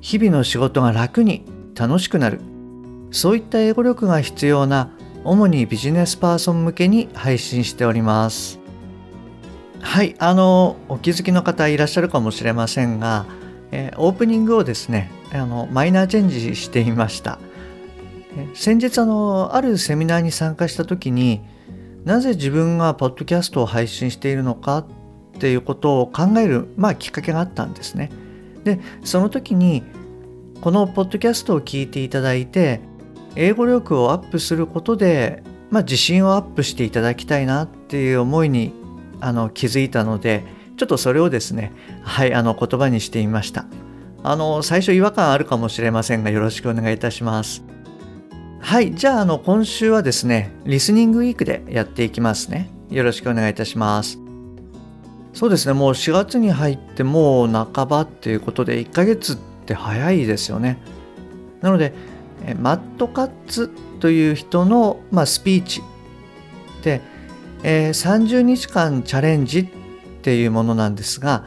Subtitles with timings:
[0.00, 2.40] 日々の仕事が楽に楽しくなる。
[3.10, 4.90] そういった英語力が必要な
[5.24, 8.58] 主にビジネスパーソン向けに配信しております。
[9.80, 13.26] はいあのお気づきの方いらっしゃるかもしれませんが、
[13.72, 17.38] え、オープニングをですねあのマイナーチェンジしていました。
[18.54, 21.40] 先日あのあるセミナーに参加した時に
[22.04, 24.86] なぜ自分がポッドキャストを配信しているのかっ
[25.38, 28.10] ていうことを考える、まあ、きっかけがあったんですね。
[28.64, 29.82] でその時に
[30.60, 32.80] このポッドキャストを聞いていただいて
[33.36, 38.72] 英語力をアップすることで、まあ、自信をアップしていただきたいなっていう思いに
[39.20, 40.44] あの気づいたので
[40.76, 43.66] ちょっとそれをですねはいあの言葉にしてみました。
[44.22, 47.64] あの最初違和感あるかもしれませんがよろしくお願いいたします。
[48.60, 52.70] はいじゃああの今週はですねリスニングウィークでやっていきますね。
[52.90, 54.29] よろしくお願いいたします。
[55.32, 59.36] そうですねもう4月に入ってもう半ばっていうことで1ヶ月っ
[59.66, 60.78] て早いですよね
[61.60, 61.92] なので
[62.58, 63.68] マット・カッツ
[64.00, 65.82] という人の、まあ、スピーチ
[66.82, 67.00] で、
[67.62, 69.66] えー、30日間チャレンジっ
[70.22, 71.44] ていうものなんですが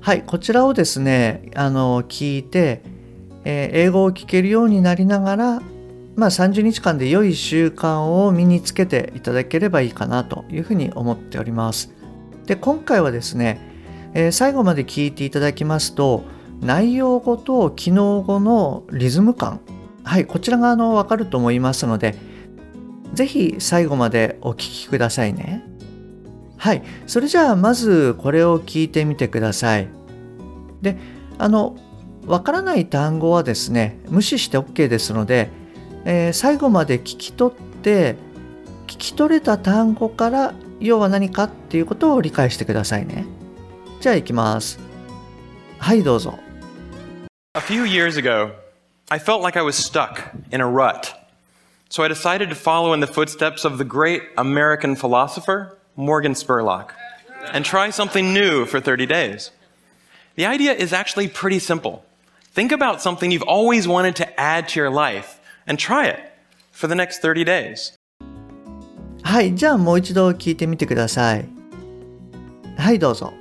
[0.00, 2.82] はいこちらをですねあの聞いて、
[3.44, 5.62] えー、英語を聞けるようになりながら
[6.16, 11.99] まあ、30日間で良い習慣を身につけていただければいいかなというふうに思っております。
[12.46, 13.60] で今回はですね、
[14.14, 16.24] えー、最後まで聞いていただきますと
[16.60, 19.60] 内容語と機能語のリズム感。
[20.02, 22.16] はいこちらがあの分かると思いますので
[23.12, 25.64] 是非最後までお聞きくださいね。
[26.56, 29.88] はいそれじゃあまずこれを聞いてみてください。
[30.82, 30.96] で
[31.38, 31.76] あの
[32.26, 35.50] わからない単語はですね無視して OK ですので、
[36.04, 38.16] えー、最後まで聞き取って
[38.86, 43.25] 聞き取れた単語から 要は何かっていうことを理解してくださいね。
[44.01, 44.79] じゃあ行きます。
[45.79, 46.39] はいどうぞ。
[47.53, 48.51] A few years ago,
[49.09, 51.13] I felt like I was stuck in a rut.
[51.89, 56.89] So I decided to follow in the footsteps of the great American philosopher, Morgan Spurlock,
[57.53, 59.51] and try something new for 30 days.
[60.35, 62.03] The idea is actually pretty simple.
[62.51, 66.19] Think about something you've always wanted to add to your life and try it
[66.71, 67.95] for the next 30 days.
[69.29, 71.45] はい、じゃあもう一度聞いてみてください。
[72.77, 73.33] はい、どうぞ。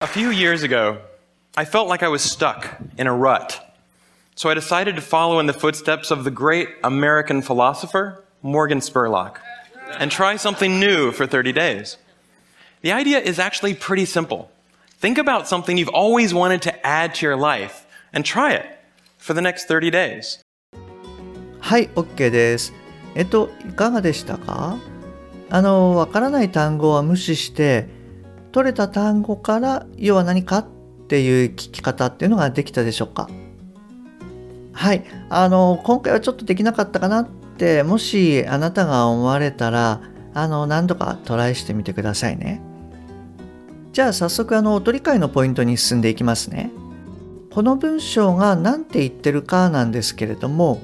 [0.00, 0.98] A few years ago,
[1.56, 3.60] I felt like I was stuck in a rut.
[4.36, 9.36] So I decided to follow in the footsteps of the great American philosopher, Morgan Spurlock,
[9.98, 11.98] and try something new for 30 days.
[12.82, 14.50] The idea is actually pretty simple.
[14.98, 18.66] Think about something you've always wanted to add to your life and try it
[19.18, 20.40] for the next 30 days.
[21.60, 22.72] はい、OK です。
[23.14, 24.78] えっと、いかがでしたか
[25.49, 27.87] あのわからない単語は無視して
[28.51, 30.67] 取れた単語から要は何かっ
[31.07, 33.29] ていう聞き方っていうのができたでしょうか？
[34.73, 35.03] はい。
[35.29, 40.01] あの今回はちょっとできなかったかなってもしあなたが思われたら
[40.33, 42.61] あの何度かトライしてみてくださいね。
[43.93, 46.71] じゃあ早速あの音理解のポイントに進んでいきますね。
[47.53, 50.81] この文章が何て言ってるかなんですけれども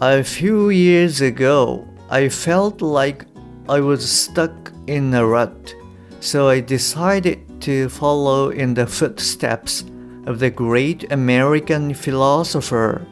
[0.00, 3.26] A few years ago I felt like
[3.68, 5.74] I was stuck in a rut,
[6.20, 9.84] so I decided to follow in the footsteps
[10.24, 13.06] of the great American philosopher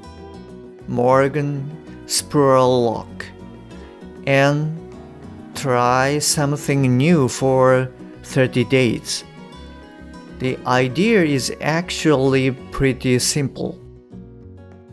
[0.88, 1.70] Morgan
[2.06, 3.26] Spurlock
[4.26, 4.72] and
[5.54, 7.90] try something new for
[8.22, 9.24] 30 days.
[10.38, 13.78] The idea is actually pretty simple.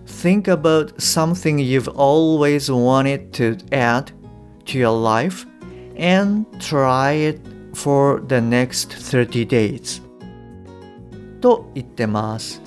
[0.08, 4.12] Think about something you've always wanted to add
[4.66, 5.46] to your life
[5.97, 7.41] and try it
[7.75, 10.03] for the next 30 days
[11.41, 12.61] と言ってます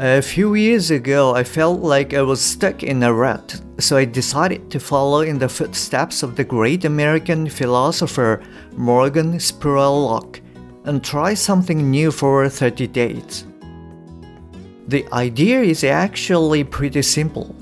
[0.00, 4.04] A few years ago, I felt like I was stuck in a rut, so I
[4.04, 8.42] decided to follow in the footsteps of the great American philosopher
[8.76, 10.40] Morgan Spurlock
[10.84, 13.46] and try something new for 30 days.
[14.88, 17.54] The idea is actually pretty simple.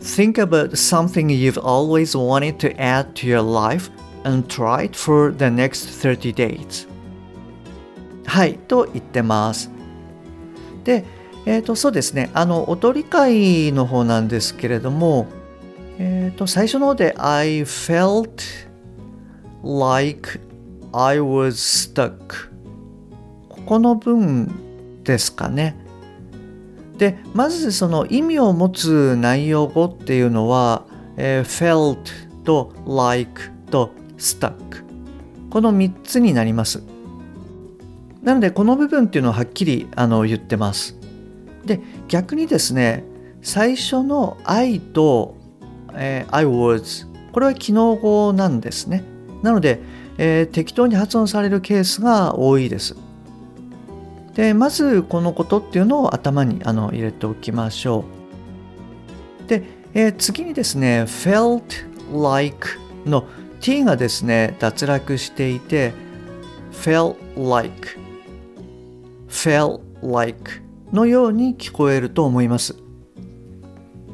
[0.00, 3.90] Think about something you've always wanted to add to your life
[4.24, 6.88] and try it for the next 30 days.
[8.26, 9.70] はい、と言ってます。
[10.84, 11.04] で、
[11.46, 15.26] えー、とそうですねあの踊り会の方なんですけれども、
[15.98, 18.42] えー、と最初の方で I felt
[19.62, 20.40] like
[20.92, 22.50] I was stuck
[23.48, 25.74] ここの文ですかね
[26.98, 30.84] でまずその意味を持つ内容語っていうのは、
[31.16, 31.98] えー、felt
[32.44, 34.52] と like と stuck
[35.48, 36.82] この3つになります。
[38.22, 40.96] なのでこの部分っていうのをはっきりあの言ってます。
[41.64, 43.04] で逆にですね
[43.42, 45.36] 最初の I と、
[45.94, 49.04] えー、I was これは機能語なんですね。
[49.42, 49.80] なので、
[50.18, 52.96] えー、適当に発音されるケースが多いです。
[54.38, 58.04] でまずこのことっていうのを頭にあの入れておきましょ
[59.44, 59.64] うで、
[59.94, 61.60] えー、次にですね felt
[62.12, 63.26] like の
[63.60, 65.92] t がですね脱落していて
[66.70, 67.98] felt like
[69.28, 70.62] felt like
[70.92, 72.76] のように聞こえると思います。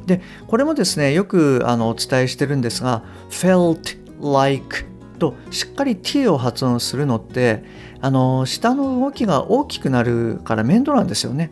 [0.07, 4.85] で、これもですね、よくあのお伝えしてるんですが、felt like
[5.15, 7.63] としっかり t を発音するのって、
[8.01, 11.51] あの下の動きが大きくなるから面倒なんですよね。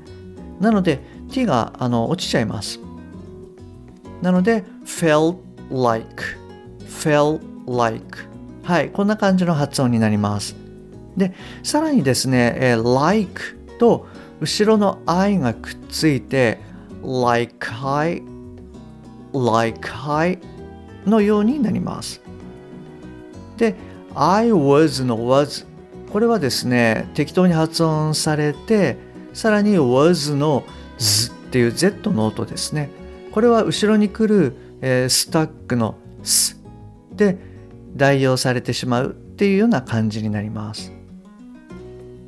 [0.59, 1.01] なので
[1.31, 2.79] t があの落ちちゃいます。
[4.21, 5.37] なので felt
[5.71, 6.23] like
[6.87, 8.17] felt like
[8.63, 10.55] はいこんな感じの発音になります。
[11.17, 11.33] で
[11.63, 14.07] さらにですね、え like と
[14.39, 16.59] 後ろの I がくっついて
[17.03, 18.23] like I
[19.33, 20.39] like I
[21.05, 22.21] のようになります
[23.57, 23.75] で
[24.15, 25.65] I was の was
[26.11, 28.97] これはですね適当に発音されて
[29.33, 30.63] さらに was の
[30.97, 32.89] z っていう Z の音ですね。
[33.31, 36.59] これは後ろに来る、えー、スタックの s
[37.11, 37.37] で
[37.95, 40.91] 代用されてしまうっていうような感じになります。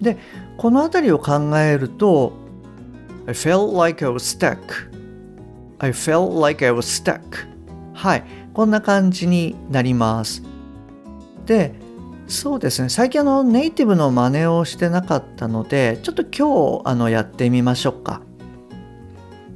[0.02, 0.18] で
[0.58, 2.34] この辺りを考えると
[3.28, 4.58] I felt like I was stuck
[5.80, 7.22] I felt like I was stuck
[7.94, 8.24] はい
[8.54, 10.42] こんな感じになります。
[11.46, 11.74] で
[12.28, 12.90] そうですね。
[12.90, 18.22] 最近あのネイティブの真似をしてなかったのでちょっと今日あのやってみましょうか。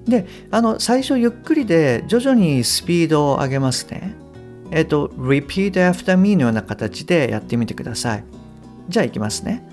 [0.06, 4.16] であの最初ゆっくりで徐々にスピードを上げますね。
[4.72, 8.24] えっ、と repeat after me のような形でやってみてください。
[8.88, 9.64] じゃあいきますね。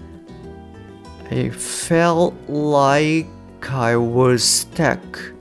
[1.30, 3.28] I felt like
[3.60, 5.34] I was stuck.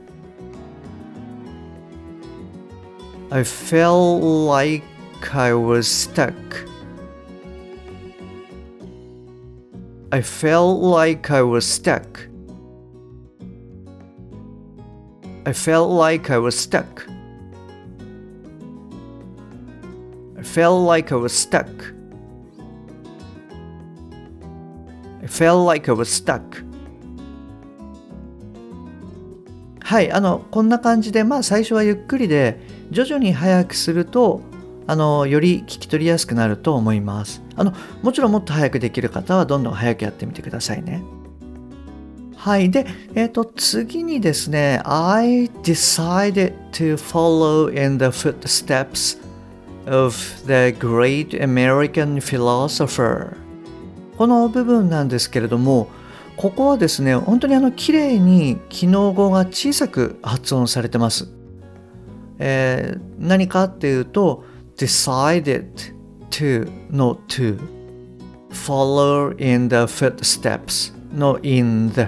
[3.30, 4.95] I felt like
[5.34, 6.34] I was stuck.
[10.12, 12.28] I felt like I was stuck.
[15.44, 17.06] I felt like I was stuck.
[20.38, 21.68] I felt like I was stuck.
[25.22, 26.64] I felt like I was stuck.
[29.80, 32.58] はい、あの、こんな感じで、まあ最初はゆっくりで、
[32.90, 34.40] 徐々に速くすると、
[34.86, 37.42] あの、より聞き取りやすくなると思います。
[37.56, 37.72] あの、
[38.02, 41.02] もちろんもっと早くできる方はどんどん早くやってみてくださいね。
[42.36, 42.70] はい。
[42.70, 49.18] で、えっ、ー、と、次にですね、I decided to follow in the footsteps
[49.86, 50.14] of
[50.46, 53.36] the great American philosopher
[54.18, 55.88] この部分なんですけれども
[56.36, 61.28] ここはですね本当にあの綺麗に機能語が小さく発音されてます、
[62.38, 64.44] えー、何かっていうと
[64.76, 65.66] decided
[66.30, 67.58] to の to
[68.50, 72.06] follow in the footsteps の in the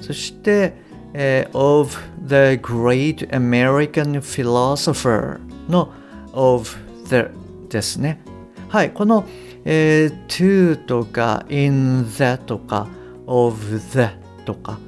[0.00, 0.74] そして、
[1.12, 5.92] えー、of the great American philosopher の
[6.32, 7.26] of the
[7.68, 8.20] ですね
[8.68, 9.24] はいこの
[9.68, 12.86] えー、to とか in the とか
[13.26, 13.56] of
[13.90, 14.06] the
[14.44, 14.78] とか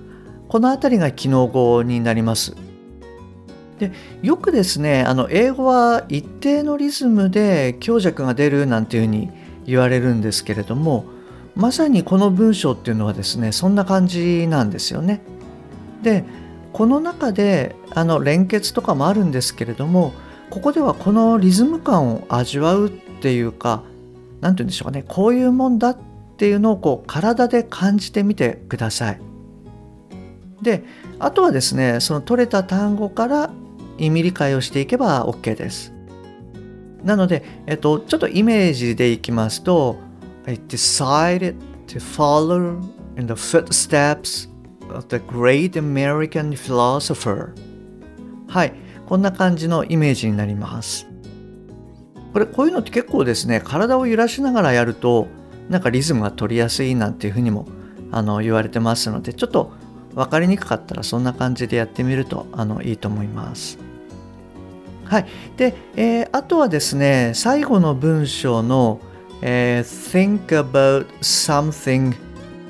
[0.49, 2.68] この辺りが機能語になります。
[3.79, 3.93] で
[4.23, 9.31] よくですねあの英語は一定のリズムで強弱が出るなんていうふうに
[9.67, 11.05] 言われるんですけれども
[11.55, 15.21] まさにこの文章っていうのはですねそんな感じなんですよね。
[16.03, 16.25] で
[16.73, 20.13] この中であの連結とかもあるんですけれども
[20.51, 23.83] ここではこのリズム感を味わうっていうか
[24.41, 25.99] 何て言うんでしょうかねこういうもんだっ
[26.37, 29.21] ていうのをこう体で感じてみてください。
[30.63, 30.85] で
[31.19, 33.51] あとはですねその取れた単語から
[33.99, 35.93] 意味理解をしていけば OK です。
[37.05, 39.97] なので、えっと、ちょっとイメージでいきますと
[40.47, 42.81] I decided to follow
[43.17, 44.49] in the footsteps
[44.93, 47.53] of the great American philosopher
[48.49, 48.73] はい
[49.07, 51.07] こんな感じのイメージになります
[52.33, 55.29] これこういうのって結構ですね体を揺らしながらやると
[55.69, 57.69] なんかリズムが取りやすいなんていうふうにも
[58.11, 59.73] あの言われてますのでちょっと
[60.15, 63.88] 分かりにくかったらそんな感じでやってみるとあのいいと思います。
[65.09, 65.27] はい。
[65.57, 69.01] で、えー、あとはですね、最後の文章の、
[69.41, 72.15] えー、Think about something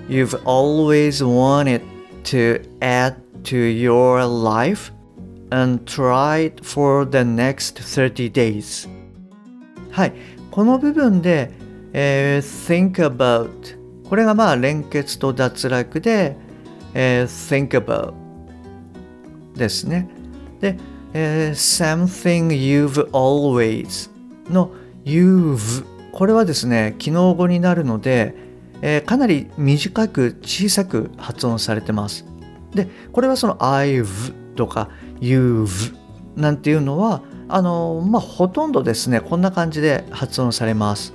[0.08, 1.82] you've always wanted
[2.24, 4.92] to add to your life
[5.50, 8.88] and try it for the next 30 days
[9.90, 10.12] はい
[10.50, 11.50] この部分で、
[11.92, 13.48] えー、think about
[14.08, 16.36] これがまあ連結と脱落で、
[16.94, 18.14] えー、think about
[19.56, 20.08] ですね
[20.60, 20.76] で、
[21.12, 24.10] something you've always
[24.50, 24.70] の
[25.04, 28.34] you've これはですね機能語になるので、
[28.82, 32.24] えー、かなり短く小さく発音されてます。
[32.74, 35.94] でこれはその I've とか You've
[36.36, 41.12] なんていうのはあのまあほとんどですねこんな感じで発音されます。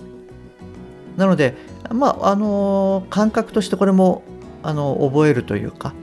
[1.17, 1.55] なので
[1.91, 4.23] まああの感覚としてこれも
[4.63, 5.93] あの覚えるというか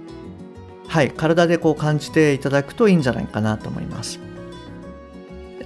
[0.90, 4.18] はい体でこう感じていただくといいんじゃないかなと思います。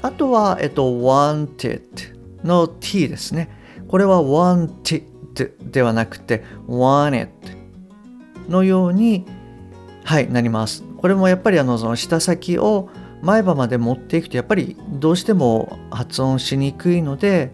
[0.02, 1.80] あとは、えっと、wanted
[2.44, 3.48] の t ですね。
[3.88, 7.30] これは wanted ではなくて wanted
[8.50, 9.24] のように
[10.04, 10.84] はいなります。
[10.98, 12.90] これもやっぱりあのその舌先を
[13.22, 17.50] 前歯まで持っていくとやっぱりどうしても発音しにくいので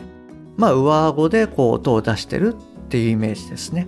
[0.56, 3.86] まあ上顎でこう音を出してるっていうイメージですね。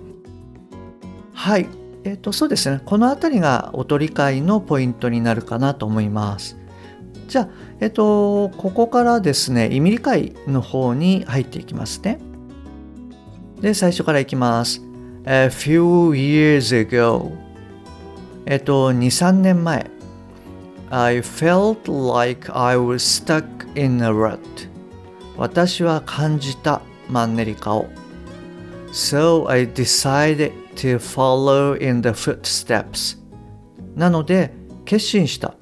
[1.33, 1.82] はい。
[2.03, 2.81] えっ、ー、とそうですね。
[2.85, 6.57] この辺りが音理解のポイントになるかなと思います。
[7.27, 12.19] じゃあえっ、ー、とここからですね意味理解の方に入っていきますね。
[13.61, 14.81] で最初からいきます。
[15.25, 17.43] A few years ago
[18.45, 19.89] えっと、2、3年前、
[20.89, 23.45] I felt like I was stuck
[23.79, 24.39] in a rut.
[25.37, 27.87] 私は感じたマンネリ化を。
[28.91, 33.17] So I decided to follow in the footsteps.
[33.95, 34.51] なので、
[34.85, 35.55] 決心した。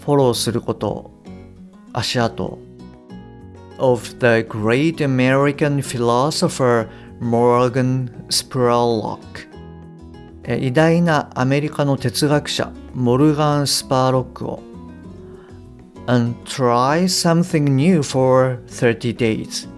[0.00, 1.14] フォローすること。
[1.94, 2.58] 足跡
[3.78, 6.88] of the great American philosopher
[7.20, 9.20] Morgan Spurlock
[10.46, 14.62] 偉大なアメリカの哲学者モルガン・スパーロックを
[16.06, 19.68] and try something new for 30 days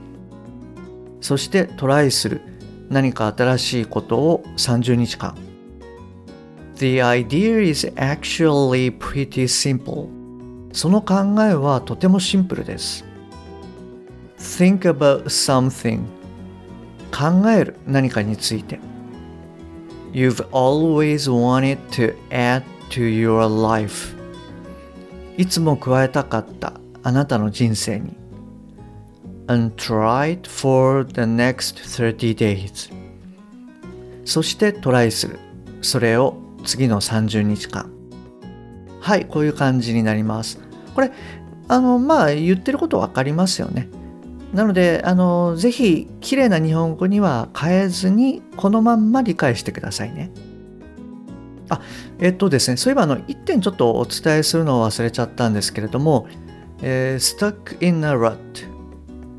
[1.21, 2.41] そしてトライする
[2.89, 5.37] 何か新しいことを30日間
[6.77, 10.09] The idea is actually pretty simple
[10.73, 13.05] その考えはとてもシンプルです
[14.39, 16.03] Think about something
[17.11, 18.79] 考える何かについて
[20.13, 24.15] you've always wanted to add to your life
[25.37, 28.17] いつも加えたかったあなたの人生に
[29.49, 32.93] and try it for the next 30 days.
[34.25, 35.39] そしてトライする。
[35.83, 37.91] それを次の30日間。
[39.01, 40.59] はいこういう感じになります。
[40.95, 41.13] これ
[41.69, 43.89] あのまあ言ってること分かりますよね。
[44.53, 50.31] なのであのぜひ綺麗な日本語には変えずにこのまんま理解してくださいね。
[51.69, 51.81] あ
[52.19, 56.29] えっとですねそういえばあの1点ちょっとお伝えするのを忘れちゃったんですけれども、
[56.81, 58.37] えー、stuck in a rut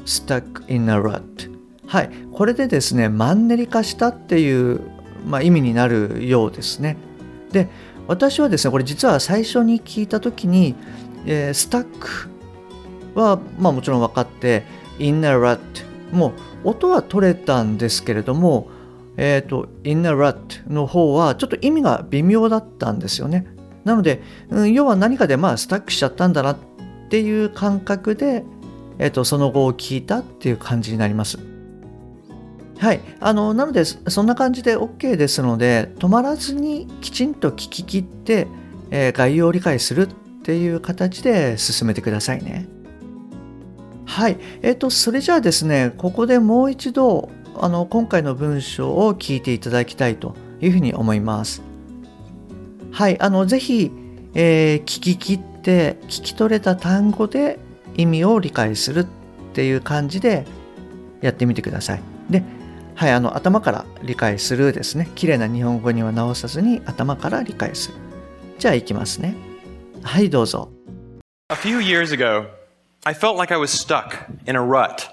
[0.08, 1.56] stuck in a rut.
[1.86, 2.10] はい。
[2.32, 4.82] これでですねマンネリ化したっていう、
[5.26, 6.98] まあ、意味になるようですね。
[7.52, 7.70] で
[8.08, 10.76] 私はですねこれ実は最初に聞いた時に、
[11.26, 12.30] えー、スタック
[13.20, 14.64] は、まあ、もちろん分かって
[15.00, 15.60] in a rut
[16.12, 16.34] も
[16.64, 18.70] う音は取れたんですけれども
[19.18, 23.48] えっ、ー、と in a rut の方はちょっと意味が微妙だったんですよね。
[23.84, 26.58] なので、うん、要は何かでまあスタックしちゃったんだなっ
[27.10, 28.44] ていう感覚で、
[29.00, 31.40] えーと、その後を聞いたっていう感じになります
[32.80, 33.02] はい。
[33.20, 38.48] あの、なので、そんな感じで OK ですので、止まらずにきちんと聞き切って、
[38.92, 40.08] えー、概要を理解するっ
[40.44, 42.68] ていう形で進めてくださいね。
[44.06, 51.62] はい、えーと、それじゃあですねここでもう一度あの今回の文章を聞いていただきたいというふうに思います。
[52.92, 53.92] はい、あのぜひ、
[54.34, 57.60] えー、聞き切って聞き取れた単語で
[57.98, 59.06] 意味を理解するっ
[59.54, 60.46] ていう感じで
[61.22, 62.02] やってみてください。
[62.30, 62.44] で、
[62.96, 65.10] はい、あの頭から理解するですね。
[65.16, 67.98] 綺麗な日本語には直さずに頭から理解する。
[68.60, 69.36] じゃあいきますね。
[70.04, 70.72] はい、どうぞ。
[71.50, 72.48] A few years ago,
[73.04, 75.10] I felt like I was stuck in a rut.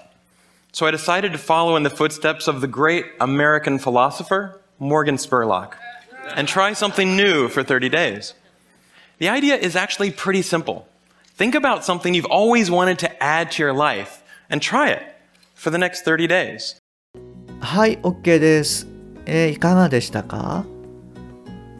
[0.73, 5.75] So I decided to follow in the footsteps of the great American philosopher, Morgan Spurlock,
[6.35, 8.33] and try something new for 30 days.
[9.19, 10.87] The idea is actually pretty simple.
[11.37, 15.01] Think about something you've always wanted to add to your life and try it
[15.53, 16.77] for the next 30 days.
[17.59, 18.87] はい、OK です。
[19.25, 20.65] えー、いかがでしたか？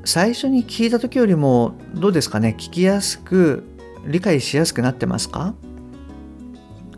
[0.04, 2.54] 最初に聞いた時よりもどうですかね？
[2.58, 3.64] 聞きやすく
[4.06, 5.54] 理解しやすくなってますか？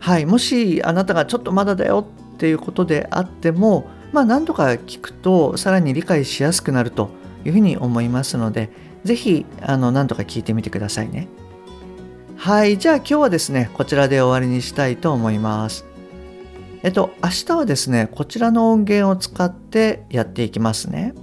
[0.00, 7.10] はいもしあなたがちょっとまだだよっていうことであってもまあ何度か聞くとさらに理解しやすくなると
[7.44, 8.70] いうふうに思いますので
[9.04, 11.28] 是非あの何度か聞いてみてくださいね
[12.37, 15.85] はいじゃあ今日はですねこちらで終わりにしたいと思います
[16.83, 21.13] えっと明日はですねこちらの音源を使ってやっていきますね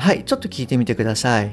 [0.00, 1.50] はい、ちょっと聞いてみてください。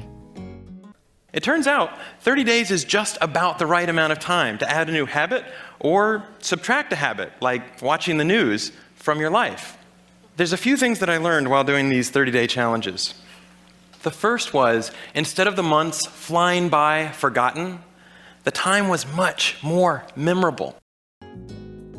[1.34, 1.90] It turns out
[2.24, 5.44] 30 days is just about the right amount of time to add a new habit
[5.80, 9.76] or subtract a habit, like watching the news, from your life.
[10.38, 13.14] There's a few things that I learned while doing these 30 day challenges.
[14.02, 17.80] The first was instead of the months flying by forgotten,
[18.43, 20.75] the time was much more memorable.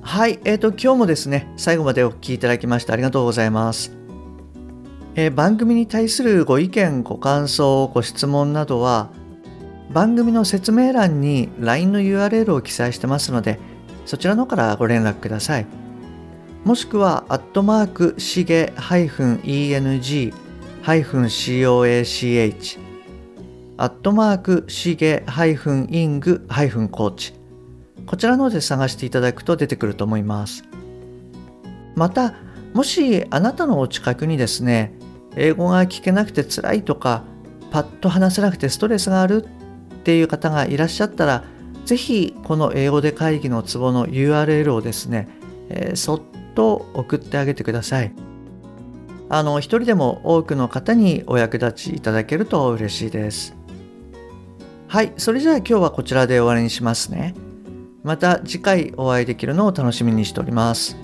[0.02, 3.92] はい、えっ、ー、と、今日もですね、最後までお聞きいただきましてありがとうございます。
[5.14, 9.10] えー、番組に対するご意見、ご感想、ご質問などは、
[9.90, 13.58] 番組の説明欄に LINE の URL を記載してますので、
[14.04, 15.66] そちらの方からご連絡ください。
[16.64, 20.34] もしくは、アットマーク、しげ -eng-coach、
[23.76, 27.34] アットマーク、しげ -ing-coach、
[28.06, 30.64] こちらので探していただくと出てくると思います。
[31.94, 32.34] また、
[32.72, 34.94] もしあなたのお近くにですね、
[35.36, 37.24] 英語が聞けなくて辛いとか
[37.70, 41.44] パッと話せなくてストレスがあるっていう方がいらっしゃったら
[41.84, 45.28] 是非この英語で会議のツボの URL をですね、
[45.68, 46.20] えー、そっ
[46.54, 48.12] と送ってあげてください。
[49.30, 53.56] あの一人でも多くの方にお役立ちいただけると嬉しいです。
[54.94, 57.34] はいそれじゃあ今日はこちらで終わりにしますね
[58.04, 60.96] また次回お会いできるのを楽しみにしております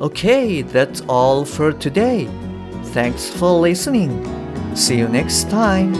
[0.00, 2.28] Okay, that's all for today.
[2.92, 4.20] Thanks for listening.
[4.74, 5.92] See you next time.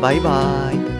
[0.00, 0.95] Bye bye.